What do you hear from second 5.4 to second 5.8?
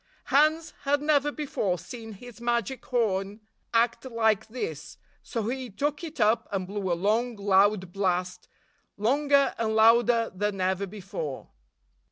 he 63